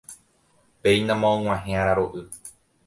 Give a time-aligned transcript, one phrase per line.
[0.81, 2.21] Péinama og̃uahẽ araro'y